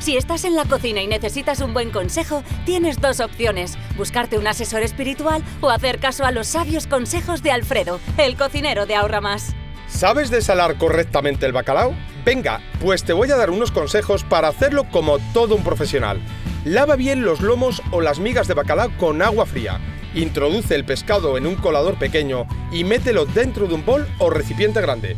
[0.00, 4.46] Si estás en la cocina y necesitas un buen consejo, tienes dos opciones, buscarte un
[4.46, 9.20] asesor espiritual o hacer caso a los sabios consejos de Alfredo, el cocinero de Ahorra
[9.20, 9.54] Más.
[9.88, 11.94] ¿Sabes desalar correctamente el bacalao?
[12.24, 16.20] Venga, pues te voy a dar unos consejos para hacerlo como todo un profesional.
[16.64, 19.80] Lava bien los lomos o las migas de bacalao con agua fría.
[20.14, 24.80] Introduce el pescado en un colador pequeño y mételo dentro de un bol o recipiente
[24.80, 25.16] grande.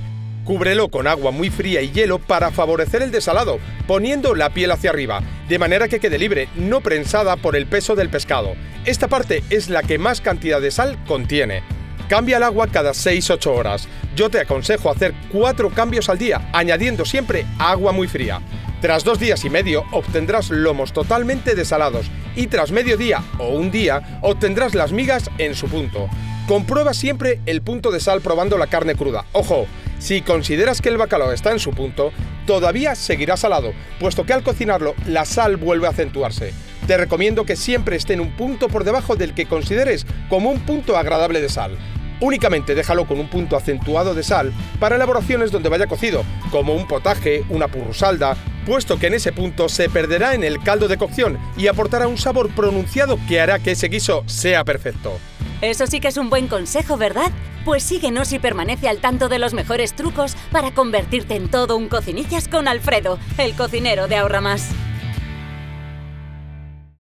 [0.48, 4.88] Cúbrelo con agua muy fría y hielo para favorecer el desalado, poniendo la piel hacia
[4.88, 8.54] arriba, de manera que quede libre, no prensada por el peso del pescado.
[8.86, 11.62] Esta parte es la que más cantidad de sal contiene.
[12.08, 13.88] Cambia el agua cada 6-8 horas.
[14.16, 18.40] Yo te aconsejo hacer 4 cambios al día, añadiendo siempre agua muy fría.
[18.80, 22.06] Tras dos días y medio obtendrás lomos totalmente desalados
[22.36, 26.08] y tras medio día o un día obtendrás las migas en su punto.
[26.48, 29.26] Comprueba siempre el punto de sal probando la carne cruda.
[29.32, 29.66] Ojo,
[29.98, 32.12] si consideras que el bacalao está en su punto,
[32.46, 36.52] todavía seguirá salado, puesto que al cocinarlo la sal vuelve a acentuarse.
[36.86, 40.60] Te recomiendo que siempre esté en un punto por debajo del que consideres como un
[40.60, 41.76] punto agradable de sal.
[42.20, 46.88] Únicamente déjalo con un punto acentuado de sal para elaboraciones donde vaya cocido, como un
[46.88, 51.38] potaje, una purrusalda, puesto que en ese punto se perderá en el caldo de cocción
[51.56, 55.18] y aportará un sabor pronunciado que hará que ese guiso sea perfecto.
[55.60, 57.32] Eso sí que es un buen consejo, ¿verdad?
[57.64, 61.88] Pues síguenos y permanece al tanto de los mejores trucos para convertirte en todo un
[61.88, 64.70] cocinillas con Alfredo, el cocinero de Ahorra Más.